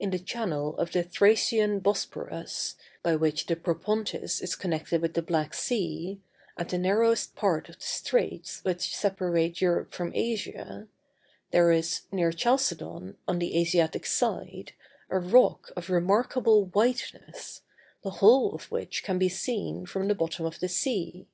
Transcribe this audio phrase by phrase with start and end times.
[0.00, 5.22] In the channel of the Thracian Bosporus, by which the Propontis is connected with the
[5.22, 6.20] Black Sea,
[6.56, 10.88] at the narrowest part of the Straits which separate Europe from Asia,
[11.52, 14.72] there is, near Chalcedon, on the Asiatic side,
[15.08, 17.60] a rock of remarkable whiteness,
[18.02, 21.28] the whole of which can be seen from the bottom of the sea.